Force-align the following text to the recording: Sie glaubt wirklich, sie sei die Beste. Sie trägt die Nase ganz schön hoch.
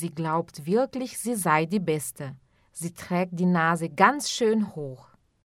Sie 0.00 0.08
glaubt 0.08 0.64
wirklich, 0.64 1.18
sie 1.18 1.34
sei 1.34 1.66
die 1.66 1.78
Beste. 1.78 2.34
Sie 2.72 2.94
trägt 2.94 3.38
die 3.38 3.44
Nase 3.44 3.90
ganz 3.90 4.30
schön 4.30 4.74
hoch. 4.74 5.09